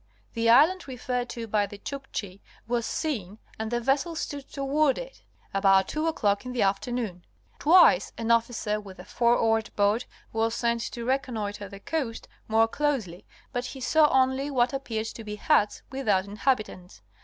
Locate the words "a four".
8.97-9.35